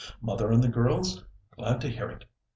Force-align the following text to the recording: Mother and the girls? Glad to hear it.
Mother 0.19 0.51
and 0.51 0.63
the 0.63 0.67
girls? 0.67 1.23
Glad 1.55 1.79
to 1.81 1.87
hear 1.87 2.09
it. 2.09 2.25